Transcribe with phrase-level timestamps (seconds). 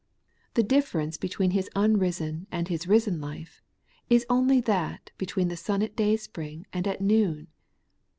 [0.55, 3.61] The difference between His unrisen and His risen life
[4.09, 7.49] is only that between the sun at dayspring and at noon.